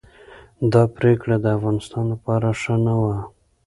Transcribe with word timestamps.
دا 0.71 0.83
پریکړه 0.95 1.35
د 1.39 1.45
افغانستان 1.57 2.05
لپاره 2.13 2.47
ښه 2.61 2.75
نه 2.85 2.95
وه. 3.01 3.15